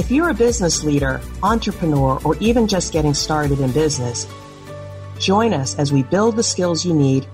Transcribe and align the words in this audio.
If 0.00 0.10
you're 0.10 0.30
a 0.30 0.34
business 0.34 0.82
leader, 0.82 1.20
entrepreneur, 1.42 2.18
or 2.24 2.34
even 2.38 2.66
just 2.66 2.90
getting 2.90 3.12
started 3.12 3.60
in 3.60 3.70
business, 3.70 4.26
join 5.18 5.52
us 5.52 5.78
as 5.78 5.92
we 5.92 6.04
build 6.04 6.36
the 6.36 6.42
skills 6.42 6.86
you 6.86 6.94
need 6.94 7.26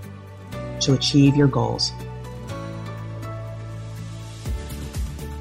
to 0.81 0.93
achieve 0.93 1.37
your 1.37 1.47
goals. 1.47 1.93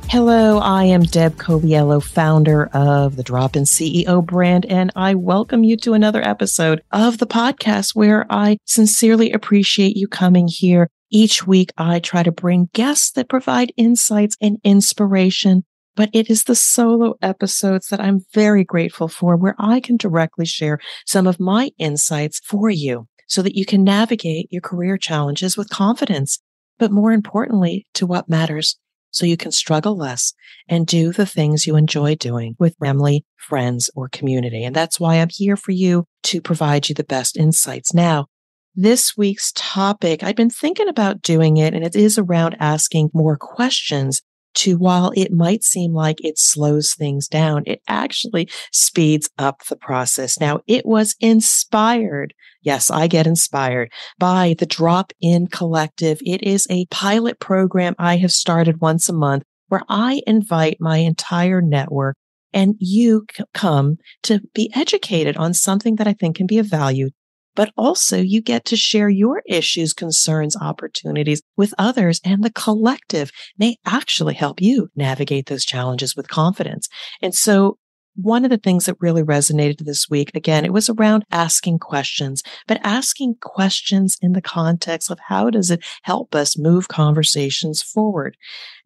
Hello, 0.07 0.59
I 0.59 0.83
am 0.83 1.01
Deb 1.01 1.37
Coviello, 1.37 2.01
founder 2.01 2.67
of 2.67 3.15
the 3.15 3.23
Drop 3.23 3.55
In 3.55 3.63
CEO 3.63 4.23
brand, 4.23 4.67
and 4.67 4.91
I 4.95 5.15
welcome 5.15 5.63
you 5.63 5.77
to 5.77 5.93
another 5.93 6.21
episode 6.21 6.83
of 6.91 7.17
the 7.17 7.25
podcast 7.25 7.95
where 7.95 8.27
I 8.29 8.59
sincerely 8.65 9.31
appreciate 9.31 9.97
you 9.97 10.07
coming 10.07 10.47
here. 10.47 10.91
Each 11.09 11.47
week, 11.47 11.73
I 11.75 11.97
try 11.97 12.21
to 12.21 12.31
bring 12.31 12.69
guests 12.73 13.09
that 13.13 13.29
provide 13.29 13.73
insights 13.77 14.37
and 14.39 14.59
inspiration 14.63 15.63
but 15.95 16.09
it 16.13 16.29
is 16.29 16.43
the 16.43 16.55
solo 16.55 17.15
episodes 17.21 17.87
that 17.87 17.99
I'm 17.99 18.25
very 18.33 18.63
grateful 18.63 19.07
for 19.07 19.35
where 19.35 19.55
I 19.57 19.79
can 19.79 19.97
directly 19.97 20.45
share 20.45 20.79
some 21.05 21.27
of 21.27 21.39
my 21.39 21.71
insights 21.77 22.39
for 22.43 22.69
you 22.69 23.07
so 23.27 23.41
that 23.41 23.55
you 23.55 23.65
can 23.65 23.83
navigate 23.83 24.47
your 24.51 24.61
career 24.61 24.97
challenges 24.97 25.57
with 25.57 25.69
confidence, 25.69 26.39
but 26.77 26.91
more 26.91 27.11
importantly, 27.11 27.87
to 27.95 28.05
what 28.05 28.29
matters 28.29 28.77
so 29.11 29.25
you 29.25 29.37
can 29.37 29.51
struggle 29.51 29.95
less 29.95 30.33
and 30.67 30.85
do 30.85 31.13
the 31.13 31.25
things 31.25 31.65
you 31.65 31.77
enjoy 31.77 32.15
doing 32.15 32.55
with 32.59 32.75
family, 32.83 33.25
friends, 33.37 33.89
or 33.95 34.09
community. 34.09 34.63
And 34.63 34.75
that's 34.75 34.99
why 34.99 35.15
I'm 35.15 35.29
here 35.31 35.55
for 35.55 35.71
you 35.71 36.05
to 36.23 36.41
provide 36.41 36.89
you 36.89 36.95
the 36.95 37.03
best 37.03 37.37
insights. 37.37 37.93
Now, 37.93 38.27
this 38.75 39.15
week's 39.15 39.53
topic, 39.55 40.21
I've 40.21 40.35
been 40.35 40.49
thinking 40.49 40.89
about 40.89 41.21
doing 41.21 41.55
it 41.55 41.73
and 41.73 41.85
it 41.85 41.95
is 41.95 42.17
around 42.17 42.57
asking 42.59 43.09
more 43.13 43.37
questions 43.37 44.21
to 44.55 44.77
while 44.77 45.11
it 45.15 45.31
might 45.31 45.63
seem 45.63 45.93
like 45.93 46.23
it 46.23 46.37
slows 46.37 46.93
things 46.93 47.27
down, 47.27 47.63
it 47.65 47.81
actually 47.87 48.49
speeds 48.71 49.29
up 49.37 49.65
the 49.65 49.75
process. 49.75 50.39
Now 50.39 50.61
it 50.67 50.85
was 50.85 51.15
inspired. 51.19 52.33
Yes, 52.61 52.89
I 52.89 53.07
get 53.07 53.27
inspired 53.27 53.91
by 54.17 54.55
the 54.57 54.65
Drop 54.65 55.13
In 55.21 55.47
Collective. 55.47 56.19
It 56.25 56.43
is 56.43 56.67
a 56.69 56.87
pilot 56.87 57.39
program 57.39 57.95
I 57.99 58.17
have 58.17 58.31
started 58.31 58.81
once 58.81 59.07
a 59.07 59.13
month 59.13 59.43
where 59.67 59.83
I 59.87 60.21
invite 60.25 60.77
my 60.79 60.97
entire 60.97 61.61
network 61.61 62.15
and 62.53 62.75
you 62.79 63.25
come 63.53 63.97
to 64.23 64.39
be 64.53 64.71
educated 64.73 65.35
on 65.37 65.53
something 65.53 65.97
that 65.97 66.07
I 66.07 66.13
think 66.13 66.37
can 66.37 66.47
be 66.47 66.57
of 66.57 66.67
value 66.67 67.09
but 67.55 67.71
also 67.77 68.17
you 68.17 68.41
get 68.41 68.65
to 68.65 68.75
share 68.75 69.09
your 69.09 69.41
issues, 69.45 69.93
concerns, 69.93 70.55
opportunities 70.57 71.41
with 71.57 71.73
others 71.77 72.19
and 72.23 72.43
the 72.43 72.51
collective 72.51 73.31
may 73.57 73.77
actually 73.85 74.33
help 74.33 74.61
you 74.61 74.89
navigate 74.95 75.47
those 75.47 75.65
challenges 75.65 76.15
with 76.15 76.27
confidence. 76.27 76.87
And 77.21 77.33
so 77.33 77.77
one 78.15 78.45
of 78.45 78.51
the 78.51 78.57
things 78.57 78.85
that 78.85 78.95
really 78.99 79.23
resonated 79.23 79.79
this 79.79 80.09
week, 80.09 80.31
again, 80.33 80.63
it 80.63 80.71
was 80.71 80.89
around 80.89 81.25
asking 81.31 81.79
questions, 81.79 82.41
but 82.65 82.79
asking 82.83 83.35
questions 83.41 84.17
in 84.21 84.31
the 84.31 84.41
context 84.41 85.11
of 85.11 85.19
how 85.27 85.49
does 85.49 85.69
it 85.69 85.83
help 86.03 86.33
us 86.33 86.57
move 86.57 86.87
conversations 86.87 87.81
forward? 87.81 88.37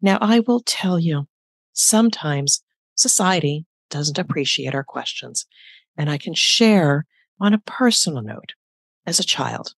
Now, 0.02 0.18
I 0.20 0.40
will 0.40 0.62
tell 0.66 0.98
you, 0.98 1.28
sometimes 1.72 2.62
society 2.96 3.66
doesn't 3.88 4.18
appreciate 4.18 4.74
our 4.74 4.84
questions. 4.84 5.46
And 5.96 6.10
I 6.10 6.18
can 6.18 6.34
share 6.34 7.06
on 7.40 7.54
a 7.54 7.58
personal 7.58 8.22
note 8.22 8.52
as 9.06 9.20
a 9.20 9.24
child. 9.24 9.74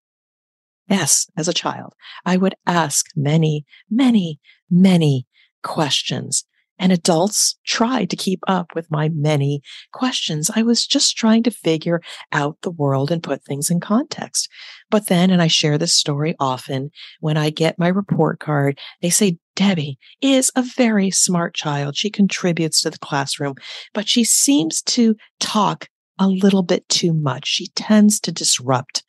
Yes, 0.88 1.28
as 1.38 1.48
a 1.48 1.54
child, 1.54 1.94
I 2.26 2.38
would 2.38 2.56
ask 2.66 3.06
many, 3.16 3.66
many, 3.90 4.40
many 4.70 5.26
questions. 5.64 6.44
And 6.78 6.92
adults 6.92 7.60
tried 7.64 8.10
to 8.10 8.16
keep 8.16 8.40
up 8.48 8.74
with 8.74 8.90
my 8.90 9.08
many 9.10 9.62
questions. 9.94 10.50
I 10.56 10.64
was 10.64 10.88
just 10.88 11.16
trying 11.16 11.44
to 11.44 11.52
figure 11.52 12.02
out 12.32 12.58
the 12.64 12.72
world 12.72 13.12
and 13.12 13.22
put 13.22 13.44
things 13.44 13.70
in 13.70 13.80
context. 13.80 14.50
But 14.90 15.06
then, 15.06 15.30
and 15.30 15.44
I 15.44 15.48
share 15.48 15.78
this 15.78 15.96
story 15.96 16.36
often, 16.40 16.90
when 17.20 17.38
I 17.38 17.52
get 17.52 17.78
my 17.78 17.88
report 17.88 18.40
card, 18.40 18.80
they 19.02 19.12
say, 19.12 19.38
Debbie 19.56 20.00
is 20.22 20.52
a 20.56 20.64
very 20.64 21.12
smart 21.12 21.54
child. 21.54 21.96
She 21.96 22.10
contributes 22.10 22.82
to 22.82 22.90
the 22.90 22.98
classroom, 22.98 23.54
but 23.94 24.10
she 24.10 24.24
seems 24.24 24.82
to 24.84 25.16
talk 25.40 25.88
a 26.22 26.28
little 26.28 26.62
bit 26.62 26.88
too 26.88 27.14
much. 27.14 27.48
She 27.48 27.68
tends 27.70 28.20
to 28.22 28.32
disrupt. 28.32 29.04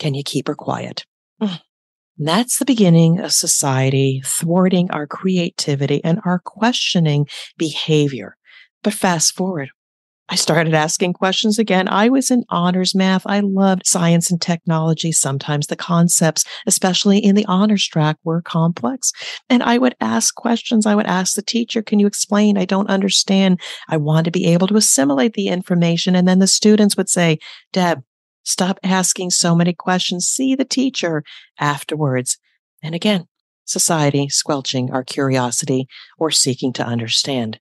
Can 0.00 0.14
you 0.14 0.24
keep 0.24 0.48
her 0.48 0.54
quiet? 0.54 1.06
Mm. 1.40 1.60
That's 2.18 2.58
the 2.58 2.64
beginning 2.64 3.20
of 3.20 3.32
society 3.32 4.20
thwarting 4.24 4.90
our 4.90 5.06
creativity 5.06 6.02
and 6.02 6.20
our 6.24 6.40
questioning 6.40 7.28
behavior. 7.56 8.36
But 8.82 8.94
fast 8.94 9.34
forward, 9.34 9.70
I 10.28 10.34
started 10.34 10.74
asking 10.74 11.12
questions 11.12 11.56
again. 11.56 11.86
I 11.88 12.08
was 12.08 12.32
in 12.32 12.44
honors 12.48 12.96
math. 12.96 13.22
I 13.26 13.40
loved 13.40 13.86
science 13.86 14.28
and 14.28 14.42
technology. 14.42 15.12
Sometimes 15.12 15.68
the 15.68 15.76
concepts, 15.76 16.44
especially 16.66 17.18
in 17.18 17.36
the 17.36 17.44
honors 17.46 17.86
track, 17.86 18.16
were 18.24 18.42
complex. 18.42 19.12
And 19.48 19.62
I 19.62 19.78
would 19.78 19.94
ask 20.00 20.34
questions. 20.34 20.84
I 20.84 20.96
would 20.96 21.06
ask 21.06 21.34
the 21.34 21.42
teacher, 21.42 21.80
can 21.80 22.00
you 22.00 22.08
explain? 22.08 22.58
I 22.58 22.64
don't 22.64 22.90
understand. 22.90 23.60
I 23.88 23.98
want 23.98 24.24
to 24.24 24.32
be 24.32 24.46
able 24.46 24.66
to 24.66 24.76
assimilate 24.76 25.34
the 25.34 25.46
information. 25.46 26.16
And 26.16 26.26
then 26.26 26.40
the 26.40 26.48
students 26.48 26.96
would 26.96 27.08
say, 27.08 27.38
Deb, 27.72 28.02
stop 28.42 28.80
asking 28.82 29.30
so 29.30 29.54
many 29.54 29.74
questions. 29.74 30.26
See 30.26 30.56
the 30.56 30.64
teacher 30.64 31.22
afterwards. 31.60 32.36
And 32.82 32.96
again, 32.96 33.28
society 33.64 34.28
squelching 34.28 34.90
our 34.90 35.04
curiosity 35.04 35.86
or 36.18 36.32
seeking 36.32 36.72
to 36.72 36.84
understand. 36.84 37.60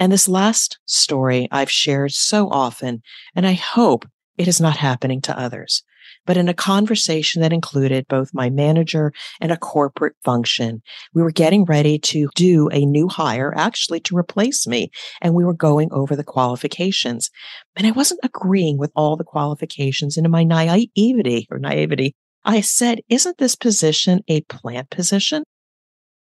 And 0.00 0.10
this 0.10 0.26
last 0.26 0.78
story 0.86 1.46
I've 1.52 1.70
shared 1.70 2.12
so 2.12 2.48
often, 2.48 3.02
and 3.36 3.46
I 3.46 3.52
hope 3.52 4.06
it 4.38 4.48
is 4.48 4.60
not 4.60 4.78
happening 4.78 5.20
to 5.22 5.38
others. 5.38 5.84
But 6.26 6.38
in 6.38 6.48
a 6.48 6.54
conversation 6.54 7.42
that 7.42 7.52
included 7.52 8.06
both 8.08 8.34
my 8.34 8.48
manager 8.50 9.12
and 9.40 9.52
a 9.52 9.58
corporate 9.58 10.14
function, 10.24 10.82
we 11.14 11.22
were 11.22 11.30
getting 11.30 11.64
ready 11.64 11.98
to 11.98 12.28
do 12.34 12.68
a 12.72 12.86
new 12.86 13.08
hire, 13.08 13.52
actually 13.56 14.00
to 14.00 14.16
replace 14.16 14.66
me. 14.66 14.90
And 15.20 15.34
we 15.34 15.44
were 15.44 15.54
going 15.54 15.92
over 15.92 16.16
the 16.16 16.24
qualifications. 16.24 17.30
And 17.76 17.86
I 17.86 17.90
wasn't 17.90 18.20
agreeing 18.22 18.78
with 18.78 18.92
all 18.96 19.16
the 19.16 19.24
qualifications. 19.24 20.16
And 20.16 20.24
in 20.24 20.32
my 20.32 20.44
naivety 20.44 21.46
or 21.50 21.58
naivety, 21.58 22.14
I 22.44 22.62
said, 22.62 23.00
isn't 23.08 23.38
this 23.38 23.56
position 23.56 24.22
a 24.28 24.40
plant 24.42 24.88
position? 24.90 25.44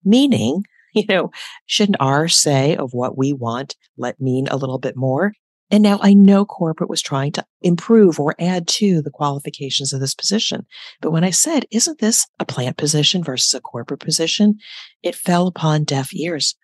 Meaning 0.05 0.65
you 0.99 1.07
know, 1.09 1.31
shouldn't 1.67 2.01
our 2.01 2.29
say 2.29 2.77
of 2.77 2.93
what 2.93 3.17
we 3.17 3.33
want 3.33 3.77
let 3.97 4.21
mean 4.21 4.49
a 4.49 4.57
little 4.57 4.79
bit 4.79 4.97
more? 4.97 5.33
And 5.71 5.83
now 5.83 5.99
I 6.03 6.15
know 6.15 6.47
corporate 6.47 6.89
was 6.89 7.03
trying 7.03 7.33
to 7.33 7.45
improve 7.61 8.19
or 8.19 8.35
add 8.39 8.67
to 8.69 9.03
the 9.03 9.11
qualifications 9.11 9.93
of 9.93 10.01
this 10.01 10.15
position. 10.15 10.67
But 11.03 11.11
when 11.11 11.25
I 11.25 11.31
said, 11.31 11.67
isn't 11.71 11.99
this 11.99 12.27
a 12.39 12.47
plant 12.47 12.79
position 12.79 13.23
versus 13.23 13.53
a 13.53 13.61
corporate 13.61 14.01
position? 14.01 14.59
It 15.03 15.15
fell 15.15 15.47
upon 15.47 15.85
deaf 15.85 16.15
ears. 16.15 16.55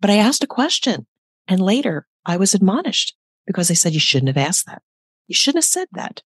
But 0.00 0.10
I 0.10 0.16
asked 0.16 0.42
a 0.42 0.48
question 0.48 1.06
and 1.46 1.60
later 1.60 2.06
I 2.26 2.36
was 2.36 2.54
admonished 2.54 3.14
because 3.46 3.68
they 3.68 3.74
said 3.74 3.94
you 3.94 4.00
shouldn't 4.00 4.28
have 4.28 4.46
asked 4.46 4.66
that. 4.66 4.82
You 5.28 5.34
shouldn't 5.34 5.64
have 5.64 5.70
said 5.70 5.88
that. 5.92 6.22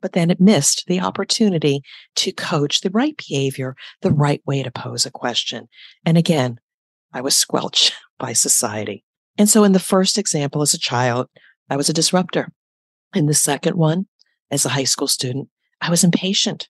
But 0.00 0.12
then 0.12 0.30
it 0.30 0.40
missed 0.40 0.84
the 0.86 1.00
opportunity 1.00 1.82
to 2.16 2.32
coach 2.32 2.80
the 2.80 2.90
right 2.90 3.16
behavior, 3.16 3.74
the 4.02 4.12
right 4.12 4.42
way 4.46 4.62
to 4.62 4.70
pose 4.70 5.06
a 5.06 5.10
question. 5.10 5.68
And 6.04 6.16
again, 6.16 6.60
I 7.12 7.20
was 7.20 7.36
squelched 7.36 7.94
by 8.18 8.32
society. 8.32 9.04
And 9.36 9.48
so 9.48 9.64
in 9.64 9.72
the 9.72 9.78
first 9.78 10.18
example 10.18 10.62
as 10.62 10.74
a 10.74 10.78
child, 10.78 11.28
I 11.70 11.76
was 11.76 11.88
a 11.88 11.94
disruptor. 11.94 12.52
In 13.14 13.26
the 13.26 13.34
second 13.34 13.76
one, 13.76 14.06
as 14.50 14.64
a 14.64 14.70
high 14.70 14.84
school 14.84 15.08
student, 15.08 15.48
I 15.80 15.90
was 15.90 16.04
impatient. 16.04 16.68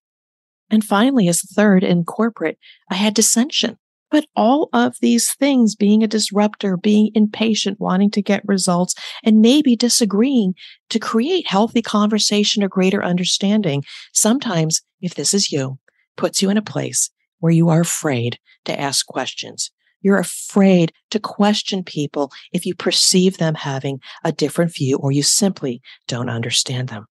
And 0.71 0.85
finally, 0.85 1.29
as 1.29 1.43
a 1.43 1.55
third 1.55 1.83
in 1.83 2.05
corporate, 2.05 2.59
I 2.91 2.95
had 2.95 3.15
dissension. 3.15 3.79
But 4.11 4.27
all 4.35 4.71
of 4.73 4.97
these 5.01 5.35
things, 5.35 5.75
being 5.75 6.03
a 6.03 6.09
disruptor, 6.09 6.77
being 6.77 7.11
impatient, 7.15 7.79
wanting 7.79 8.11
to 8.13 8.23
get 8.23 8.47
results, 8.47 8.95
and 9.23 9.41
maybe 9.41 9.77
disagreeing 9.77 10.55
to 10.89 10.99
create 10.99 11.47
healthy 11.47 11.83
conversation 11.83 12.63
or 12.63 12.69
greater 12.69 13.05
understanding, 13.05 13.85
sometimes, 14.13 14.81
if 15.03 15.15
this 15.15 15.35
is 15.35 15.53
you, 15.53 15.79
puts 16.17 16.41
you 16.41 16.49
in 16.49 16.57
a 16.57 16.63
place 16.63 17.11
where 17.41 17.53
you 17.53 17.69
are 17.69 17.83
afraid 17.83 18.39
to 18.65 18.79
ask 18.79 19.07
questions. 19.07 19.71
You're 20.01 20.19
afraid 20.19 20.93
to 21.11 21.19
question 21.19 21.83
people 21.83 22.31
if 22.53 22.65
you 22.65 22.75
perceive 22.75 23.39
them 23.39 23.55
having 23.55 24.01
a 24.25 24.33
different 24.33 24.75
view 24.75 24.97
or 24.97 25.13
you 25.13 25.23
simply 25.23 25.81
don't 26.07 26.31
understand 26.31 26.89
them. 26.89 27.07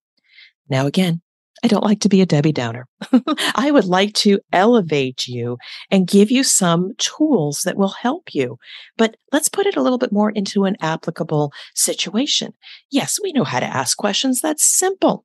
Now, 0.68 0.86
again, 0.86 1.20
I 1.62 1.68
don't 1.68 1.84
like 1.84 2.00
to 2.00 2.08
be 2.08 2.20
a 2.20 2.26
Debbie 2.26 2.52
Downer. 2.52 2.86
I 3.54 3.70
would 3.70 3.84
like 3.84 4.14
to 4.14 4.38
elevate 4.52 5.26
you 5.26 5.58
and 5.90 6.06
give 6.06 6.30
you 6.30 6.44
some 6.44 6.92
tools 6.98 7.62
that 7.62 7.76
will 7.76 7.88
help 7.88 8.32
you. 8.34 8.58
But 8.96 9.16
let's 9.32 9.48
put 9.48 9.66
it 9.66 9.76
a 9.76 9.82
little 9.82 9.98
bit 9.98 10.12
more 10.12 10.30
into 10.30 10.64
an 10.64 10.76
applicable 10.80 11.52
situation. 11.74 12.52
Yes, 12.90 13.18
we 13.20 13.32
know 13.32 13.44
how 13.44 13.60
to 13.60 13.66
ask 13.66 13.96
questions. 13.98 14.40
That's 14.40 14.64
simple. 14.64 15.24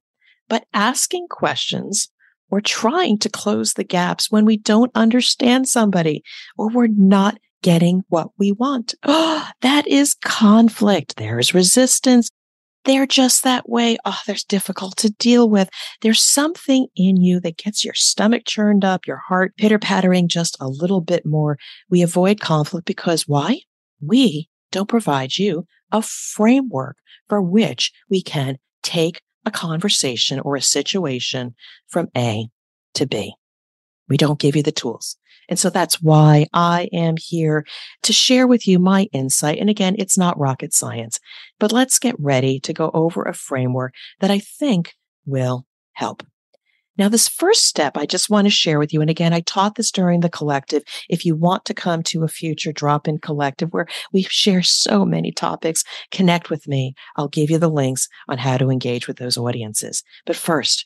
But 0.49 0.65
asking 0.73 1.27
questions 1.29 2.09
or 2.49 2.61
trying 2.61 3.19
to 3.19 3.29
close 3.29 3.73
the 3.73 3.83
gaps 3.83 4.31
when 4.31 4.45
we 4.45 4.57
don't 4.57 4.91
understand 4.95 5.67
somebody 5.67 6.23
or 6.57 6.69
we're 6.69 6.87
not 6.87 7.37
getting 7.63 8.03
what 8.09 8.29
we 8.37 8.51
want. 8.51 8.93
Oh, 9.03 9.49
that 9.61 9.87
is 9.87 10.13
conflict. 10.13 11.15
There's 11.15 11.55
resistance. 11.55 12.29
They're 12.85 13.07
just 13.07 13.43
that 13.43 13.69
way. 13.69 13.97
Oh, 14.05 14.19
there's 14.27 14.43
difficult 14.43 14.97
to 14.97 15.09
deal 15.11 15.49
with. 15.49 15.69
There's 16.01 16.21
something 16.21 16.87
in 16.95 17.17
you 17.17 17.39
that 17.39 17.57
gets 17.57 17.83
your 17.83 17.93
stomach 17.93 18.43
churned 18.45 18.83
up, 18.83 19.07
your 19.07 19.21
heart 19.29 19.55
pitter 19.57 19.79
pattering 19.79 20.27
just 20.27 20.57
a 20.59 20.67
little 20.67 20.99
bit 20.99 21.25
more. 21.25 21.57
We 21.89 22.01
avoid 22.01 22.41
conflict 22.41 22.85
because 22.85 23.27
why? 23.27 23.61
We 24.01 24.49
don't 24.71 24.89
provide 24.89 25.37
you 25.37 25.65
a 25.91 26.01
framework 26.01 26.97
for 27.29 27.41
which 27.41 27.93
we 28.09 28.21
can 28.21 28.57
take 28.81 29.21
a 29.45 29.51
conversation 29.51 30.39
or 30.41 30.57
a 30.57 30.61
situation 30.61 31.55
from 31.87 32.09
A 32.17 32.47
to 32.95 33.05
B. 33.05 33.33
We 34.09 34.17
don't 34.17 34.39
give 34.39 34.55
you 34.55 34.63
the 34.63 34.71
tools. 34.71 35.17
And 35.49 35.59
so 35.59 35.69
that's 35.69 36.01
why 36.01 36.47
I 36.53 36.89
am 36.93 37.15
here 37.17 37.65
to 38.03 38.13
share 38.13 38.47
with 38.47 38.67
you 38.67 38.79
my 38.79 39.09
insight. 39.11 39.59
And 39.59 39.69
again, 39.69 39.95
it's 39.97 40.17
not 40.17 40.39
rocket 40.39 40.73
science, 40.73 41.19
but 41.59 41.71
let's 41.71 41.99
get 41.99 42.15
ready 42.19 42.59
to 42.61 42.73
go 42.73 42.91
over 42.93 43.23
a 43.23 43.33
framework 43.33 43.93
that 44.19 44.31
I 44.31 44.39
think 44.39 44.93
will 45.25 45.65
help. 45.93 46.23
Now, 46.95 47.09
this 47.09 47.27
first 47.27 47.65
step 47.65 47.97
I 47.97 48.05
just 48.05 48.29
want 48.29 48.45
to 48.45 48.51
share 48.51 48.77
with 48.77 48.93
you. 48.93 49.01
And 49.01 49.09
again, 49.09 49.33
I 49.33 49.39
taught 49.39 49.75
this 49.75 49.91
during 49.91 50.19
the 50.19 50.29
collective. 50.29 50.83
If 51.09 51.25
you 51.25 51.35
want 51.35 51.65
to 51.65 51.73
come 51.73 52.03
to 52.03 52.23
a 52.23 52.27
future 52.27 52.71
drop 52.71 53.07
in 53.07 53.17
collective 53.17 53.69
where 53.69 53.87
we 54.11 54.23
share 54.23 54.61
so 54.61 55.03
many 55.03 55.31
topics, 55.31 55.83
connect 56.11 56.51
with 56.51 56.67
me. 56.67 56.93
I'll 57.15 57.29
give 57.29 57.49
you 57.49 57.57
the 57.57 57.69
links 57.69 58.07
on 58.29 58.37
how 58.37 58.57
to 58.57 58.69
engage 58.69 59.07
with 59.07 59.17
those 59.17 59.37
audiences. 59.37 60.03
But 60.27 60.35
first, 60.35 60.85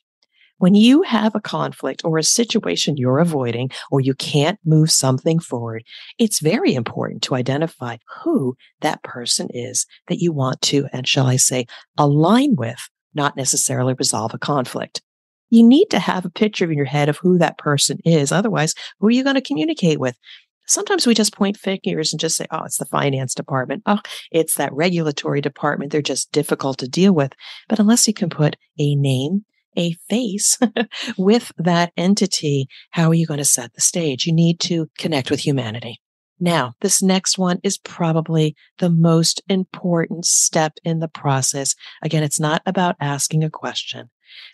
when 0.58 0.76
you 0.76 1.04
have 1.04 1.36
a 1.36 1.42
conflict 1.42 2.02
or 2.04 2.18
a 2.18 2.24
situation 2.24 2.98
you're 2.98 3.20
avoiding, 3.20 3.70
or 3.92 4.00
you 4.00 4.14
can't 4.14 4.60
move 4.66 4.92
something 4.92 5.40
forward, 5.40 5.84
it's 6.18 6.40
very 6.40 6.74
important 6.74 7.22
to 7.24 7.36
identify 7.36 7.98
who 8.24 8.56
that 8.82 9.04
person 9.04 9.48
is 9.52 9.86
that 10.08 10.20
you 10.20 10.32
want 10.32 10.62
to, 10.64 10.88
and 10.92 11.08
shall 11.08 11.28
I 11.28 11.36
say, 11.38 11.66
align 11.98 12.56
with, 12.56 12.90
not 13.14 13.38
necessarily 13.38 13.94
resolve 13.94 14.34
a 14.34 14.40
conflict. 14.40 15.02
You 15.50 15.64
need 15.64 15.86
to 15.92 16.00
have 16.00 16.26
a 16.26 16.30
picture 16.30 16.66
in 16.66 16.78
your 16.78 16.86
head 16.86 17.08
of 17.08 17.18
who 17.18 17.38
that 17.38 17.58
person 17.58 18.00
is. 18.04 18.32
Otherwise, 18.32 18.74
who 19.00 19.08
are 19.08 19.12
you 19.12 19.24
going 19.24 19.36
to 19.36 19.42
communicate 19.42 20.00
with? 20.00 20.18
Sometimes 20.66 21.08
we 21.08 21.14
just 21.14 21.34
point 21.34 21.56
fingers 21.56 22.12
and 22.12 22.20
just 22.20 22.36
say, 22.36 22.46
oh, 22.52 22.66
it's 22.66 22.78
the 22.78 22.86
finance 22.86 23.34
department. 23.34 23.84
Oh, 23.86 24.00
it's 24.32 24.56
that 24.56 24.74
regulatory 24.74 25.40
department. 25.40 25.94
They're 25.94 26.02
just 26.02 26.34
difficult 26.34 26.80
to 26.80 26.90
deal 26.90 27.14
with. 27.14 27.32
But 27.70 27.80
unless 27.80 28.06
you 28.06 28.14
can 28.14 28.30
put 28.30 28.58
a 28.78 28.96
name 28.96 29.46
a 29.78 29.94
face 30.10 30.58
with 31.18 31.52
that 31.58 31.92
entity, 31.96 32.68
how 32.92 33.10
are 33.10 33.14
you 33.14 33.26
going 33.26 33.38
to 33.38 33.46
set 33.46 33.74
the 33.74 33.82
stage? 33.82 34.26
You 34.26 34.34
need 34.34 34.60
to 34.62 34.90
connect 34.98 35.30
with 35.30 35.42
humanity. 35.42 36.02
Now, 36.40 36.76
this 36.82 37.02
next 37.02 37.38
one 37.38 37.60
is 37.64 37.78
probably 37.80 38.56
the 38.78 38.90
most 38.90 39.42
important 39.50 40.26
step 40.26 40.74
in 40.84 41.00
the 41.00 41.08
process. 41.08 41.76
Again, 42.04 42.24
it's 42.24 42.40
not 42.40 42.62
about 42.66 42.96
asking 43.00 43.44
a 43.44 43.50
question, 43.50 44.10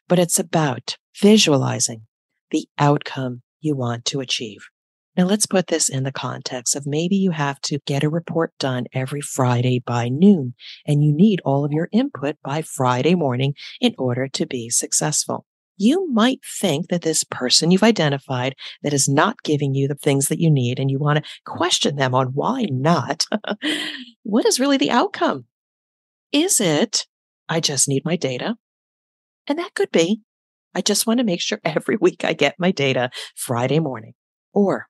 but 0.07 0.19
it's 0.19 0.39
about 0.39 0.97
visualizing 1.19 2.03
the 2.51 2.67
outcome 2.77 3.41
you 3.59 3.75
want 3.75 4.05
to 4.05 4.21
achieve. 4.21 4.67
Now 5.15 5.25
let's 5.25 5.45
put 5.45 5.68
this 5.68 5.89
in 5.89 6.04
the 6.04 6.12
context 6.12 6.75
of 6.75 6.88
maybe 6.88 7.15
you 7.15 7.31
have 7.31 7.62
to 7.62 7.80
get 7.86 8.04
a 8.04 8.10
report 8.10 8.51
done 8.57 8.86
every 8.94 9.21
Friday 9.21 9.80
by 9.86 10.10
noon 10.10 10.56
and 10.88 11.04
you 11.04 11.13
need 11.13 11.39
all 11.45 11.63
of 11.63 11.71
your 11.71 11.88
input 11.92 12.38
by 12.44 12.63
Friday 12.63 13.13
morning 13.13 13.54
in 13.80 13.94
order 14.00 14.27
to 14.30 14.48
be 14.48 14.71
successful. 14.71 15.45
You 15.77 16.12
might 16.12 16.39
think 16.60 16.88
that 16.89 17.04
this 17.04 17.24
person 17.24 17.69
you've 17.69 17.83
identified 17.83 18.56
that 18.81 18.94
is 18.94 19.07
not 19.07 19.44
giving 19.44 19.75
you 19.75 19.88
the 19.88 19.95
things 19.95 20.30
that 20.30 20.39
you 20.39 20.50
need 20.50 20.80
and 20.80 20.89
you 20.89 20.98
want 20.98 21.24
to 21.24 21.31
question 21.45 21.95
them 21.95 22.16
on 22.16 22.27
why 22.27 22.68
not. 22.71 23.25
what 24.24 24.45
is 24.45 24.59
really 24.59 24.77
the 24.77 24.92
outcome? 24.92 25.45
Is 26.31 26.59
it, 26.59 27.06
I 27.48 27.59
just 27.59 27.88
need 27.88 28.04
my 28.04 28.16
data? 28.16 28.56
And 29.48 29.59
that 29.59 29.75
could 29.75 29.92
be, 29.92 30.21
I 30.74 30.81
just 30.81 31.06
want 31.06 31.19
to 31.19 31.24
make 31.24 31.42
sure 31.42 31.59
every 31.66 31.98
week 31.98 32.25
I 32.25 32.33
get 32.33 32.56
my 32.57 32.71
data 32.71 33.12
Friday 33.36 33.80
morning. 33.80 34.13
Or 34.54 34.88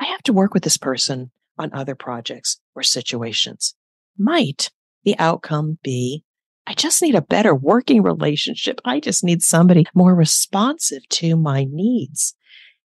I 0.00 0.04
have 0.06 0.22
to 0.24 0.32
work 0.32 0.54
with 0.54 0.64
this 0.64 0.76
person 0.76 1.30
on 1.58 1.72
other 1.72 1.94
projects 1.94 2.60
or 2.74 2.82
situations. 2.82 3.74
Might 4.18 4.70
the 5.04 5.18
outcome 5.18 5.78
be 5.82 6.24
I 6.66 6.74
just 6.74 7.00
need 7.00 7.14
a 7.14 7.22
better 7.22 7.54
working 7.54 8.02
relationship. 8.02 8.80
I 8.84 8.98
just 8.98 9.22
need 9.22 9.42
somebody 9.42 9.86
more 9.94 10.14
responsive 10.14 11.08
to 11.10 11.36
my 11.36 11.64
needs. 11.70 12.34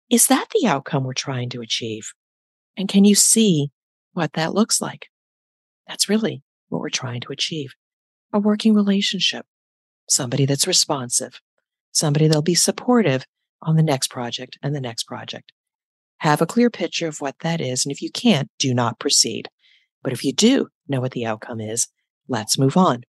Is 0.10 0.28
that 0.28 0.48
the 0.54 0.68
outcome 0.68 1.04
we're 1.04 1.14
trying 1.14 1.50
to 1.50 1.62
achieve? 1.62 2.14
And 2.78 2.88
can 2.88 3.04
you 3.04 3.16
see 3.16 3.72
what 4.14 4.34
that 4.34 4.54
looks 4.54 4.80
like? 4.80 5.08
That's 5.88 6.08
really 6.08 6.42
what 6.70 6.80
we're 6.80 6.90
trying 6.90 7.22
to 7.22 7.34
achieve. 7.34 7.74
A 8.32 8.40
working 8.40 8.74
relationship, 8.74 9.46
somebody 10.08 10.46
that's 10.46 10.68
responsive, 10.68 11.42
somebody 11.92 12.28
that'll 12.28 12.42
be 12.42 12.56
supportive 12.56 13.26
on 13.62 13.76
the 13.76 13.84
next 13.84 14.10
project 14.10 14.58
and 14.64 14.74
the 14.74 14.82
next 14.82 15.04
project. 15.04 15.52
Have 16.26 16.42
a 16.42 16.48
clear 16.48 16.72
picture 16.72 17.08
of 17.08 17.22
what 17.22 17.36
that 17.42 17.62
is. 17.62 17.86
And 17.86 17.92
if 17.92 18.02
you 18.02 18.10
can't, 18.10 18.50
do 18.58 18.74
not 18.74 19.00
proceed. 19.00 19.48
But 20.04 20.12
if 20.12 20.24
you 20.24 20.34
do 20.34 20.70
know 20.88 21.00
what 21.00 21.12
the 21.12 21.24
outcome 21.24 21.62
is, 21.62 21.88
let's 22.28 22.58
move 22.58 22.76
on. 22.76 23.04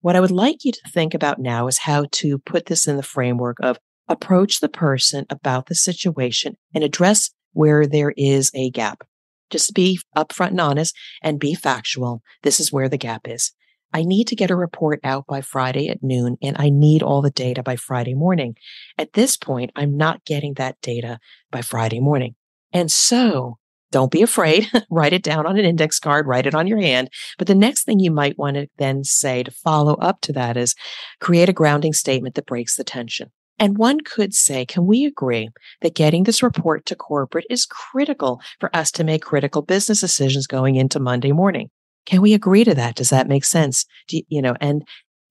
What 0.00 0.16
I 0.16 0.20
would 0.20 0.32
like 0.32 0.64
you 0.64 0.72
to 0.72 0.90
think 0.92 1.14
about 1.14 1.38
now 1.38 1.68
is 1.68 1.78
how 1.78 2.06
to 2.10 2.38
put 2.38 2.66
this 2.66 2.88
in 2.88 2.96
the 2.96 3.04
framework 3.04 3.58
of 3.62 3.78
approach 4.08 4.58
the 4.58 4.68
person 4.68 5.24
about 5.30 5.66
the 5.66 5.76
situation 5.76 6.56
and 6.74 6.82
address 6.82 7.30
where 7.52 7.86
there 7.86 8.12
is 8.16 8.50
a 8.54 8.70
gap. 8.70 9.06
Just 9.48 9.72
be 9.72 10.00
upfront 10.16 10.48
and 10.48 10.60
honest 10.60 10.96
and 11.22 11.38
be 11.38 11.54
factual. 11.54 12.22
This 12.42 12.58
is 12.58 12.72
where 12.72 12.88
the 12.88 12.98
gap 12.98 13.28
is. 13.28 13.52
I 13.94 14.04
need 14.04 14.26
to 14.28 14.36
get 14.36 14.50
a 14.50 14.56
report 14.56 15.00
out 15.04 15.26
by 15.26 15.42
Friday 15.42 15.88
at 15.88 16.02
noon 16.02 16.38
and 16.42 16.56
I 16.58 16.70
need 16.70 17.02
all 17.02 17.20
the 17.20 17.30
data 17.30 17.62
by 17.62 17.76
Friday 17.76 18.14
morning. 18.14 18.56
At 18.96 19.12
this 19.12 19.36
point, 19.36 19.70
I'm 19.76 19.96
not 19.96 20.24
getting 20.24 20.54
that 20.54 20.80
data 20.80 21.18
by 21.50 21.62
Friday 21.62 22.00
morning. 22.00 22.34
And 22.72 22.90
so 22.90 23.58
don't 23.92 24.10
be 24.10 24.22
afraid. 24.22 24.68
write 24.90 25.12
it 25.12 25.22
down 25.22 25.46
on 25.46 25.58
an 25.58 25.64
index 25.64 25.98
card, 25.98 26.26
write 26.26 26.46
it 26.46 26.54
on 26.54 26.66
your 26.66 26.80
hand. 26.80 27.10
But 27.38 27.46
the 27.46 27.54
next 27.54 27.84
thing 27.84 28.00
you 28.00 28.10
might 28.10 28.38
want 28.38 28.56
to 28.56 28.66
then 28.78 29.04
say 29.04 29.42
to 29.42 29.50
follow 29.50 29.94
up 29.94 30.20
to 30.22 30.32
that 30.32 30.56
is 30.56 30.74
create 31.20 31.48
a 31.48 31.52
grounding 31.52 31.92
statement 31.92 32.34
that 32.34 32.46
breaks 32.46 32.76
the 32.76 32.84
tension. 32.84 33.30
And 33.58 33.78
one 33.78 34.00
could 34.00 34.34
say, 34.34 34.64
can 34.64 34.86
we 34.86 35.04
agree 35.04 35.50
that 35.82 35.94
getting 35.94 36.24
this 36.24 36.42
report 36.42 36.84
to 36.86 36.96
corporate 36.96 37.44
is 37.48 37.66
critical 37.66 38.40
for 38.58 38.74
us 38.74 38.90
to 38.92 39.04
make 39.04 39.22
critical 39.22 39.62
business 39.62 40.00
decisions 40.00 40.46
going 40.46 40.74
into 40.74 40.98
Monday 40.98 41.32
morning? 41.32 41.70
Can 42.06 42.22
we 42.22 42.34
agree 42.34 42.64
to 42.64 42.74
that? 42.74 42.96
Does 42.96 43.10
that 43.10 43.28
make 43.28 43.44
sense? 43.44 43.84
You, 44.10 44.22
you, 44.28 44.42
know, 44.42 44.56
and 44.60 44.82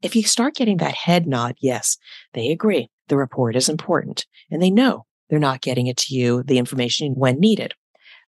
if 0.02 0.16
you 0.16 0.24
start 0.24 0.56
getting 0.56 0.78
that 0.78 0.94
head 0.94 1.28
nod, 1.28 1.56
yes, 1.60 1.98
they 2.34 2.52
agree. 2.52 2.90
The 3.10 3.18
report 3.18 3.58
is 3.58 3.68
important 3.68 4.26
and 4.50 4.62
they 4.62 4.72
know 4.72 5.06
they're 5.32 5.40
not 5.40 5.62
getting 5.62 5.88
it 5.88 5.96
to 5.96 6.14
you, 6.14 6.44
the 6.44 6.58
information 6.58 7.14
when 7.16 7.40
needed. 7.40 7.74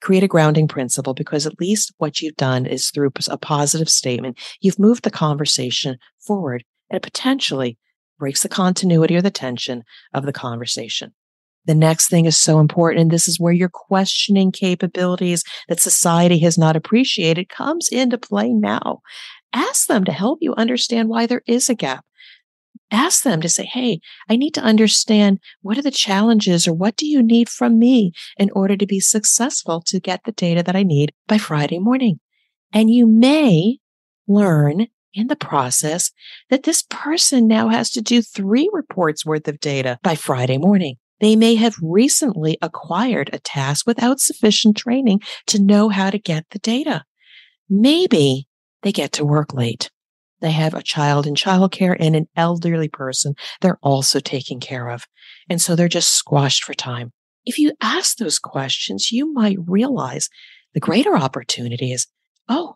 Create 0.02 0.24
a 0.24 0.30
grounding 0.30 0.68
principle 0.68 1.14
because 1.14 1.46
at 1.46 1.60
least 1.60 1.94
what 1.98 2.22
you've 2.22 2.38
done 2.38 2.66
is 2.66 2.90
through 2.90 3.12
a 3.30 3.38
positive 3.38 3.90
statement, 3.90 4.40
you've 4.62 4.80
moved 4.80 5.04
the 5.04 5.12
conversation 5.12 5.98
forward 6.25 6.64
and 6.90 6.98
it 6.98 7.04
potentially 7.04 7.78
breaks 8.18 8.44
the 8.44 8.50
continuity 8.50 9.16
or 9.16 9.22
the 9.22 9.30
tension 9.30 9.84
of 10.14 10.25
the 10.25 10.32
conversation. 10.32 11.14
The 11.66 11.75
next 11.75 12.10
thing 12.10 12.25
is 12.25 12.38
so 12.38 12.60
important. 12.60 13.02
And 13.02 13.12
this 13.12 13.28
is 13.28 13.40
where 13.40 13.52
your 13.52 13.70
questioning 13.70 14.52
capabilities 14.52 15.44
that 15.68 15.82
society 15.82 16.40
has 16.40 16.58
not 16.58 16.75
appreciated 16.78 17.50
comes 17.50 17.90
into 17.90 18.18
play 18.18 18.54
now. 18.54 19.02
Ask 19.52 19.88
them 19.88 20.06
to 20.06 20.12
help 20.12 20.40
you 20.42 20.54
understand 20.56 21.10
why 21.10 21.25
there 21.25 21.42
is 21.46 21.70
a 21.70 21.75
gap. 21.75 22.06
Ask 22.91 23.24
them 23.24 23.41
to 23.41 23.50
say, 23.50 23.65
Hey, 23.65 24.00
I 24.29 24.36
need 24.36 24.53
to 24.55 24.62
understand 24.62 25.39
what 25.62 25.77
are 25.77 25.82
the 25.84 25.91
challenges 25.91 26.67
or 26.67 26.74
what 26.74 26.96
do 26.96 27.05
you 27.05 27.22
need 27.22 27.50
from 27.50 27.79
me 27.79 28.12
in 28.38 28.50
order 28.51 28.77
to 28.77 28.86
be 28.86 29.00
successful 29.00 29.82
to 29.88 30.00
get 30.00 30.22
the 30.24 30.32
data 30.32 30.63
that 30.63 30.75
I 30.75 30.84
need 30.84 31.13
by 31.27 31.38
Friday 31.38 31.79
morning? 31.79 32.20
And 32.72 32.89
you 32.89 33.05
may 33.05 33.79
learn 34.27 34.88
in 35.13 35.27
the 35.27 35.36
process 35.36 36.12
that 36.50 36.63
this 36.63 36.84
person 36.89 37.48
now 37.48 37.70
has 37.70 37.89
to 37.91 38.01
do 38.01 38.22
three 38.22 38.70
reports 38.74 39.25
worth 39.25 39.48
of 39.48 39.60
data 39.60 39.98
by 40.03 40.15
Friday 40.15 40.58
morning. 40.58 40.98
They 41.22 41.36
may 41.36 41.55
have 41.55 41.77
recently 41.82 42.58
acquired 42.62 43.29
a 43.32 43.39
task 43.39 43.88
without 43.88 44.20
sufficient 44.20 44.75
training 44.75 45.22
to 45.48 45.62
know 45.62 45.89
how 45.89 46.10
to 46.10 46.20
get 46.20 46.46
the 46.51 46.60
data. 46.60 47.05
Maybe 47.70 48.48
they 48.84 48.91
get 48.91 49.13
to 49.13 49.25
work 49.25 49.53
late. 49.53 49.89
They 50.42 50.51
have 50.51 50.74
a 50.74 50.84
child 50.84 51.25
in 51.25 51.36
childcare 51.36 51.96
and 52.00 52.15
an 52.15 52.27
elderly 52.36 52.89
person 52.89 53.36
they're 53.62 53.80
also 53.82 54.20
taking 54.20 54.60
care 54.60 54.89
of. 54.89 55.06
And 55.50 55.62
so 55.62 55.75
they're 55.75 55.88
just 55.88 56.13
squashed 56.13 56.63
for 56.63 56.74
time. 56.74 57.12
If 57.46 57.60
you 57.60 57.74
ask 57.82 58.18
those 58.18 58.39
questions, 58.39 59.12
you 59.12 59.32
might 59.32 59.58
realize 59.68 60.30
the 60.74 60.80
greater 60.80 61.15
opportunity 61.15 61.92
is, 61.92 62.08
oh, 62.50 62.75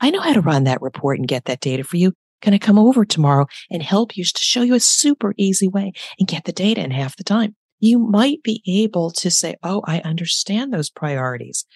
I 0.00 0.10
know 0.10 0.20
how 0.20 0.32
to 0.32 0.40
run 0.40 0.64
that 0.64 0.82
report 0.82 1.18
and 1.18 1.28
get 1.28 1.46
that 1.46 1.60
data 1.60 1.84
for 1.84 1.96
you. 1.96 2.12
Can 2.40 2.54
I 2.54 2.58
come 2.58 2.78
over 2.78 3.04
tomorrow 3.04 3.46
and 3.70 3.82
help 3.82 4.16
you 4.16 4.24
to 4.24 4.44
show 4.44 4.62
you 4.62 4.74
a 4.74 4.80
super 4.80 5.34
easy 5.36 5.68
way 5.68 5.92
and 6.18 6.28
get 6.28 6.44
the 6.44 6.52
data 6.52 6.82
in 6.82 6.90
half 6.90 7.16
the 7.16 7.24
time? 7.24 7.54
You 7.80 7.98
might 7.98 8.42
be 8.42 8.62
able 8.66 9.10
to 9.12 9.30
say, 9.30 9.56
Oh, 9.62 9.82
I 9.86 10.00
understand 10.00 10.72
those 10.72 10.90
priorities. 10.90 11.66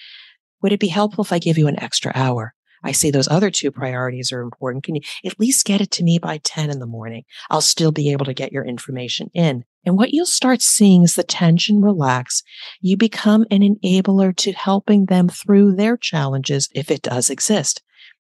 Would 0.62 0.72
it 0.72 0.80
be 0.80 0.88
helpful 0.88 1.24
if 1.24 1.32
I 1.32 1.38
give 1.38 1.58
you 1.58 1.66
an 1.66 1.80
extra 1.80 2.12
hour? 2.14 2.54
I 2.84 2.92
see 2.92 3.10
those 3.10 3.28
other 3.28 3.50
two 3.50 3.70
priorities 3.70 4.30
are 4.30 4.42
important. 4.42 4.84
Can 4.84 4.94
you 4.94 5.00
at 5.24 5.40
least 5.40 5.64
get 5.64 5.80
it 5.80 5.90
to 5.92 6.04
me 6.04 6.18
by 6.18 6.38
10 6.44 6.70
in 6.70 6.78
the 6.78 6.86
morning? 6.86 7.24
I'll 7.50 7.60
still 7.60 7.92
be 7.92 8.12
able 8.12 8.26
to 8.26 8.34
get 8.34 8.52
your 8.52 8.64
information 8.64 9.30
in. 9.34 9.64
And 9.86 9.96
what 9.96 10.12
you'll 10.12 10.26
start 10.26 10.62
seeing 10.62 11.02
is 11.02 11.14
the 11.14 11.22
tension 11.22 11.80
relax. 11.80 12.42
You 12.80 12.96
become 12.96 13.46
an 13.50 13.60
enabler 13.60 14.36
to 14.36 14.52
helping 14.52 15.06
them 15.06 15.28
through 15.28 15.74
their 15.74 15.96
challenges 15.96 16.68
if 16.74 16.90
it 16.90 17.02
does 17.02 17.30
exist. 17.30 17.82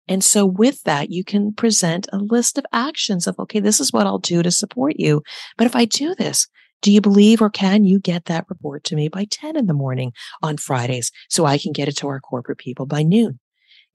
And 0.09 0.25
so 0.25 0.47
with 0.47 0.83
that, 0.85 1.11
you 1.11 1.23
can 1.23 1.53
present 1.53 2.09
a 2.13 2.19
list 2.19 2.59
of 2.59 2.65
actions 2.73 3.27
of, 3.27 3.39
okay, 3.39 3.61
this 3.61 3.79
is 3.79 3.93
what 3.93 4.07
I'll 4.07 4.19
do 4.19 4.43
to 4.43 4.51
support 4.51 4.95
you. 4.97 5.23
But 5.57 5.67
if 5.67 5.77
I 5.77 5.85
do 5.85 6.15
this, 6.15 6.49
do 6.81 6.93
you 6.93 7.01
believe 7.01 7.43
or 7.43 7.51
can 7.51 7.85
you 7.85 7.99
get 7.99 8.27
that 8.27 8.47
report 8.49 8.85
to 8.85 8.97
me 8.97 9.09
by 9.09 9.27
10 9.31 9.57
in 9.57 9.67
the 9.67 9.75
morning 9.75 10.13
on 10.43 10.57
Fridays 10.57 11.11
so 11.29 11.45
I 11.45 11.59
can 11.59 11.73
get 11.73 11.89
it 11.89 11.97
to 11.99 12.09
our 12.09 12.21
corporate 12.21 12.59
people 12.59 12.87
by 12.87 13.03
noon? 13.03 13.41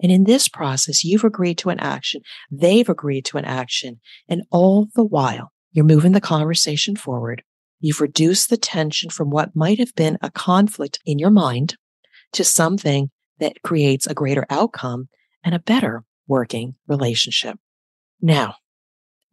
And 0.03 0.11
in 0.11 0.25
this 0.25 0.49
process, 0.49 1.03
you've 1.03 1.23
agreed 1.23 1.57
to 1.59 1.69
an 1.69 1.79
action. 1.79 2.21
They've 2.51 2.89
agreed 2.89 3.23
to 3.25 3.37
an 3.37 3.45
action. 3.45 4.01
And 4.27 4.43
all 4.51 4.89
the 4.93 5.03
while, 5.03 5.51
you're 5.71 5.85
moving 5.85 6.11
the 6.11 6.21
conversation 6.21 6.97
forward. 6.97 7.41
You've 7.79 8.01
reduced 8.01 8.49
the 8.49 8.57
tension 8.57 9.09
from 9.09 9.29
what 9.29 9.55
might 9.55 9.79
have 9.79 9.95
been 9.95 10.17
a 10.21 10.29
conflict 10.29 10.99
in 11.05 11.19
your 11.19 11.29
mind 11.31 11.77
to 12.33 12.43
something 12.43 13.09
that 13.39 13.61
creates 13.63 14.05
a 14.05 14.13
greater 14.13 14.45
outcome 14.49 15.07
and 15.43 15.55
a 15.55 15.59
better 15.59 16.03
working 16.27 16.75
relationship. 16.87 17.57
Now, 18.21 18.55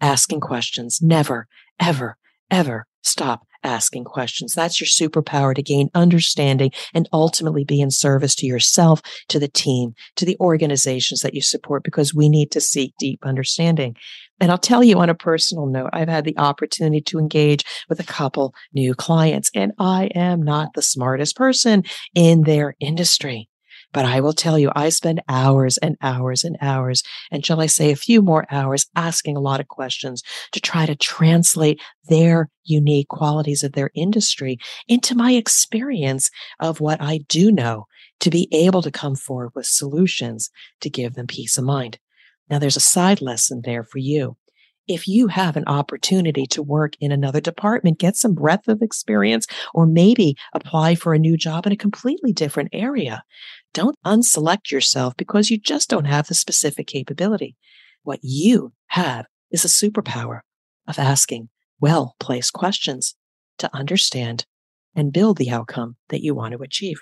asking 0.01 0.41
questions. 0.41 1.01
Never, 1.03 1.49
ever, 1.79 2.17
ever 2.51 2.87
stop 3.03 3.47
asking 3.63 4.05
questions. 4.05 4.55
That's 4.55 4.81
your 4.81 4.87
superpower 4.87 5.55
to 5.55 5.63
gain 5.63 5.91
understanding 5.95 6.71
and 6.95 7.09
ultimately 7.13 7.65
be 7.65 7.81
in 7.81 7.91
service 7.91 8.35
to 8.37 8.47
yourself, 8.47 9.03
to 9.29 9.39
the 9.39 9.49
team, 9.49 9.95
to 10.17 10.25
the 10.25 10.37
organizations 10.41 11.21
that 11.21 11.35
you 11.35 11.43
support, 11.43 11.83
because 11.83 12.15
we 12.15 12.29
need 12.29 12.51
to 12.53 12.61
seek 12.61 12.95
deep 12.99 13.21
understanding. 13.25 13.97
And 14.41 14.51
I'll 14.51 14.59
tell 14.59 14.83
you 14.83 14.99
on 14.99 15.11
a 15.11 15.15
personal 15.15 15.67
note, 15.67 15.91
I've 15.93 16.09
had 16.09 16.25
the 16.25 16.39
opportunity 16.39 17.03
to 17.03 17.19
engage 17.19 17.65
with 17.91 18.01
a 18.01 18.05
couple 18.05 18.55
new 18.73 18.95
clients 18.95 19.51
and 19.55 19.73
I 19.79 20.07
am 20.15 20.43
not 20.43 20.73
the 20.75 20.83
smartest 20.83 21.37
person 21.37 21.85
in 22.15 22.43
their 22.43 22.75
industry. 22.81 23.50
But 23.93 24.05
I 24.05 24.21
will 24.21 24.33
tell 24.33 24.59
you, 24.59 24.71
I 24.77 24.89
spend 24.91 25.21
hours 25.29 25.77
and 25.79 25.97
hours 26.01 26.45
and 26.45 26.57
hours, 26.61 27.03
and 27.31 27.45
shall 27.45 27.61
I 27.61 27.67
say 27.67 27.91
a 27.91 27.97
few 27.97 28.23
more 28.23 28.47
hours 28.51 28.87
asking 28.95 29.37
a 29.37 29.41
lot 29.41 29.61
of 29.61 29.69
questions 29.69 30.23
to 30.53 30.61
try 30.61 30.87
to 30.87 30.95
translate 30.95 31.81
their 32.09 32.51
unique 32.65 33.09
qualities 33.09 33.65
of 33.65 33.73
their 33.73 33.91
industry 33.95 34.59
into 34.87 35.17
my 35.17 35.33
experience 35.33 36.31
of 36.61 36.81
what 36.81 37.03
I 37.03 37.21
do 37.29 37.51
know 37.51 37.87
to 38.21 38.31
be 38.31 38.49
able 38.53 38.83
to 38.83 38.91
come 38.91 39.17
forward 39.17 39.51
with 39.55 39.67
solutions 39.67 40.51
to 40.81 40.91
give 40.91 41.15
them 41.15 41.27
peace 41.27 41.59
of 41.59 41.65
mind. 41.65 41.99
Now 42.49 42.59
there's 42.59 42.77
a 42.77 42.81
side 42.81 43.21
lesson 43.21 43.63
there 43.65 43.83
for 43.83 43.99
you 43.99 44.37
if 44.91 45.07
you 45.07 45.29
have 45.29 45.57
an 45.57 45.69
opportunity 45.69 46.47
to 46.47 46.63
work 46.63 46.95
in 47.01 47.13
another 47.13 47.41
department, 47.41 48.01
get 48.01 48.17
some 48.17 48.35
breadth 48.35 48.67
of 48.67 48.83
experience, 48.83 49.47
or 49.73 49.87
maybe 49.87 50.37
apply 50.53 50.97
for 50.97 51.15
a 51.15 51.19
new 51.19 51.37
job 51.37 51.65
in 51.65 51.73
a 51.73 51.77
completely 51.77 52.33
different 52.33 52.71
area. 52.73 53.23
Don't 53.73 53.97
unselect 54.05 54.71
yourself 54.71 55.15
because 55.17 55.51
you 55.51 55.59
just 55.59 55.89
don't 55.89 56.07
have 56.07 56.27
the 56.27 56.35
specific 56.35 56.87
capability. 56.87 57.57
What 58.03 58.21
you 58.23 58.73
have 58.89 59.27
is 59.51 59.65
a 59.65 59.69
superpower 59.69 60.41
of 60.87 60.99
asking 60.99 61.49
well 61.81 62.17
placed 62.19 62.53
questions 62.53 63.15
to 63.59 63.75
understand 63.75 64.45
and 64.95 65.13
build 65.13 65.39
the 65.39 65.51
outcome 65.51 65.97
that 66.09 66.23
you 66.23 66.35
want 66.35 66.53
to 66.53 66.63
achieve. 66.63 67.01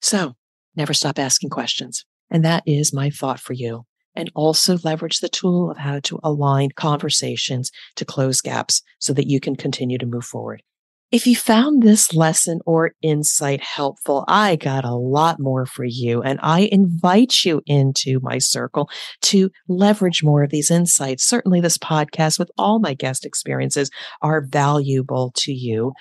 So 0.00 0.34
never 0.76 0.92
stop 0.92 1.18
asking 1.18 1.50
questions. 1.50 2.04
And 2.30 2.44
that 2.44 2.62
is 2.66 2.92
my 2.92 3.10
thought 3.10 3.40
for 3.40 3.54
you 3.54 3.86
and 4.14 4.30
also 4.34 4.78
leverage 4.84 5.20
the 5.20 5.28
tool 5.28 5.70
of 5.70 5.78
how 5.78 6.00
to 6.00 6.18
align 6.22 6.70
conversations 6.74 7.70
to 7.96 8.04
close 8.04 8.40
gaps 8.40 8.82
so 8.98 9.12
that 9.12 9.28
you 9.28 9.40
can 9.40 9.56
continue 9.56 9.98
to 9.98 10.06
move 10.06 10.24
forward. 10.24 10.62
If 11.12 11.26
you 11.26 11.34
found 11.34 11.82
this 11.82 12.14
lesson 12.14 12.60
or 12.66 12.92
insight 13.02 13.60
helpful, 13.60 14.24
I 14.28 14.54
got 14.54 14.84
a 14.84 14.94
lot 14.94 15.40
more 15.40 15.66
for 15.66 15.84
you 15.84 16.22
and 16.22 16.38
I 16.40 16.68
invite 16.70 17.44
you 17.44 17.62
into 17.66 18.20
my 18.22 18.38
circle 18.38 18.88
to 19.22 19.50
leverage 19.66 20.22
more 20.22 20.44
of 20.44 20.50
these 20.50 20.70
insights. 20.70 21.26
Certainly 21.26 21.62
this 21.62 21.78
podcast 21.78 22.38
with 22.38 22.52
all 22.56 22.78
my 22.78 22.94
guest 22.94 23.26
experiences 23.26 23.90
are 24.22 24.40
valuable 24.40 25.32
to 25.38 25.52
you. 25.52 25.94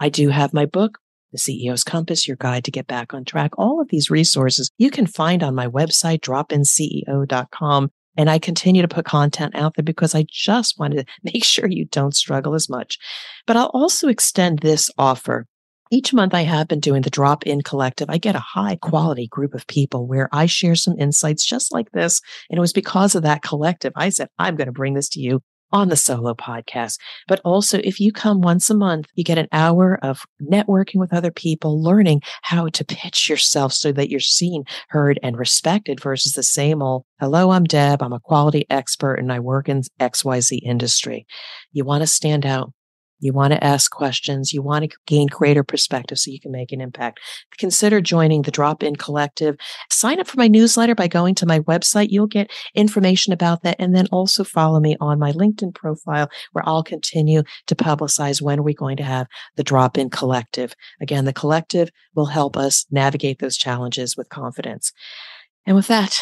I 0.00 0.08
do 0.08 0.30
have 0.30 0.52
my 0.52 0.66
book, 0.66 0.98
the 1.30 1.38
CEO's 1.38 1.84
Compass, 1.84 2.26
your 2.26 2.36
guide 2.36 2.64
to 2.64 2.72
get 2.72 2.88
back 2.88 3.14
on 3.14 3.24
track. 3.24 3.52
All 3.56 3.80
of 3.80 3.88
these 3.90 4.10
resources 4.10 4.68
you 4.78 4.90
can 4.90 5.06
find 5.06 5.44
on 5.44 5.54
my 5.54 5.68
website, 5.68 6.22
dropinceo.com. 6.22 7.90
And 8.16 8.30
I 8.30 8.38
continue 8.38 8.82
to 8.82 8.88
put 8.88 9.04
content 9.04 9.54
out 9.54 9.74
there 9.74 9.82
because 9.82 10.14
I 10.14 10.26
just 10.30 10.78
want 10.78 10.94
to 10.94 11.04
make 11.22 11.44
sure 11.44 11.68
you 11.68 11.86
don't 11.86 12.14
struggle 12.14 12.54
as 12.54 12.68
much. 12.68 12.98
But 13.46 13.56
I'll 13.56 13.70
also 13.72 14.08
extend 14.08 14.60
this 14.60 14.90
offer. 14.98 15.46
Each 15.92 16.12
month 16.12 16.34
I 16.34 16.42
have 16.42 16.66
been 16.66 16.80
doing 16.80 17.02
the 17.02 17.10
drop 17.10 17.46
in 17.46 17.62
collective. 17.62 18.10
I 18.10 18.18
get 18.18 18.34
a 18.34 18.40
high 18.40 18.76
quality 18.76 19.28
group 19.28 19.54
of 19.54 19.68
people 19.68 20.06
where 20.06 20.28
I 20.32 20.46
share 20.46 20.74
some 20.74 20.98
insights 20.98 21.46
just 21.46 21.72
like 21.72 21.92
this. 21.92 22.20
And 22.50 22.58
it 22.58 22.60
was 22.60 22.72
because 22.72 23.14
of 23.14 23.22
that 23.22 23.42
collective. 23.42 23.92
I 23.94 24.08
said, 24.08 24.28
I'm 24.38 24.56
going 24.56 24.66
to 24.66 24.72
bring 24.72 24.94
this 24.94 25.08
to 25.10 25.20
you 25.20 25.42
on 25.72 25.88
the 25.88 25.96
solo 25.96 26.34
podcast. 26.34 26.98
But 27.28 27.40
also, 27.44 27.78
if 27.82 28.00
you 28.00 28.12
come 28.12 28.40
once 28.40 28.70
a 28.70 28.74
month, 28.74 29.06
you 29.14 29.24
get 29.24 29.38
an 29.38 29.48
hour 29.52 29.98
of 30.02 30.24
networking 30.42 30.96
with 30.96 31.12
other 31.12 31.30
people, 31.30 31.82
learning 31.82 32.22
how 32.42 32.68
to 32.68 32.84
pitch 32.84 33.28
yourself 33.28 33.72
so 33.72 33.92
that 33.92 34.10
you're 34.10 34.20
seen, 34.20 34.64
heard, 34.88 35.18
and 35.22 35.38
respected 35.38 36.00
versus 36.00 36.32
the 36.32 36.42
same 36.42 36.82
old, 36.82 37.04
hello, 37.20 37.50
I'm 37.50 37.64
Deb. 37.64 38.02
I'm 38.02 38.12
a 38.12 38.20
quality 38.20 38.66
expert 38.70 39.14
and 39.14 39.32
I 39.32 39.40
work 39.40 39.68
in 39.68 39.82
XYZ 40.00 40.60
industry. 40.62 41.26
You 41.72 41.84
want 41.84 42.02
to 42.02 42.06
stand 42.06 42.46
out. 42.46 42.72
You 43.18 43.32
want 43.32 43.52
to 43.52 43.64
ask 43.64 43.90
questions. 43.90 44.52
You 44.52 44.62
want 44.62 44.90
to 44.90 44.96
gain 45.06 45.26
greater 45.26 45.64
perspective 45.64 46.18
so 46.18 46.30
you 46.30 46.40
can 46.40 46.52
make 46.52 46.72
an 46.72 46.80
impact. 46.80 47.20
Consider 47.58 48.00
joining 48.00 48.42
the 48.42 48.50
Drop 48.50 48.82
In 48.82 48.96
Collective. 48.96 49.56
Sign 49.90 50.20
up 50.20 50.26
for 50.26 50.36
my 50.36 50.48
newsletter 50.48 50.94
by 50.94 51.08
going 51.08 51.34
to 51.36 51.46
my 51.46 51.60
website. 51.60 52.08
You'll 52.10 52.26
get 52.26 52.50
information 52.74 53.32
about 53.32 53.62
that. 53.62 53.76
And 53.78 53.94
then 53.94 54.06
also 54.12 54.44
follow 54.44 54.80
me 54.80 54.96
on 55.00 55.18
my 55.18 55.32
LinkedIn 55.32 55.74
profile 55.74 56.28
where 56.52 56.68
I'll 56.68 56.82
continue 56.82 57.42
to 57.66 57.74
publicize 57.74 58.42
when 58.42 58.62
we're 58.62 58.74
going 58.74 58.98
to 58.98 59.04
have 59.04 59.26
the 59.56 59.64
Drop 59.64 59.96
In 59.96 60.10
Collective. 60.10 60.74
Again, 61.00 61.24
the 61.24 61.32
collective 61.32 61.90
will 62.14 62.26
help 62.26 62.56
us 62.56 62.86
navigate 62.90 63.38
those 63.38 63.56
challenges 63.56 64.16
with 64.16 64.28
confidence. 64.28 64.92
And 65.66 65.74
with 65.74 65.88
that, 65.88 66.20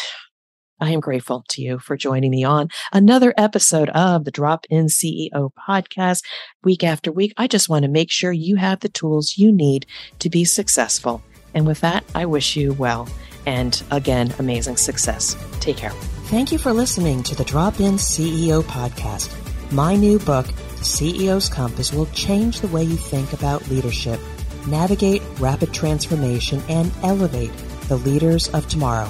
I 0.79 0.91
am 0.91 0.99
grateful 0.99 1.45
to 1.49 1.61
you 1.61 1.79
for 1.79 1.95
joining 1.95 2.31
me 2.31 2.43
on 2.43 2.67
another 2.91 3.33
episode 3.37 3.89
of 3.89 4.25
the 4.25 4.31
Drop 4.31 4.65
In 4.69 4.87
CEO 4.87 5.51
podcast. 5.67 6.21
Week 6.65 6.83
after 6.83 7.13
week, 7.13 7.33
I 7.37 7.47
just 7.47 7.69
want 7.69 7.83
to 7.83 7.89
make 7.89 8.11
sure 8.11 8.33
you 8.33 8.57
have 8.57 8.81
the 8.81 8.89
tools 8.89 9.37
you 9.37 9.53
need 9.53 9.85
to 10.19 10.29
be 10.29 10.43
successful. 10.43 11.23
And 11.53 11.65
with 11.65 11.79
that, 11.79 12.03
I 12.13 12.25
wish 12.25 12.57
you 12.57 12.73
well 12.73 13.07
and 13.45 13.81
again, 13.91 14.33
amazing 14.37 14.75
success. 14.75 15.37
Take 15.61 15.77
care. 15.77 15.91
Thank 16.27 16.51
you 16.51 16.57
for 16.57 16.73
listening 16.73 17.23
to 17.23 17.35
the 17.35 17.45
Drop 17.45 17.79
In 17.79 17.93
CEO 17.93 18.61
podcast. 18.63 19.31
My 19.71 19.95
new 19.95 20.19
book, 20.19 20.45
CEO's 20.81 21.47
Compass, 21.47 21.93
will 21.93 22.07
change 22.07 22.59
the 22.59 22.67
way 22.67 22.83
you 22.83 22.97
think 22.97 23.31
about 23.31 23.65
leadership, 23.69 24.19
navigate 24.67 25.21
rapid 25.39 25.73
transformation, 25.73 26.61
and 26.67 26.91
elevate 27.01 27.51
the 27.87 27.97
leaders 27.97 28.49
of 28.49 28.67
tomorrow. 28.67 29.09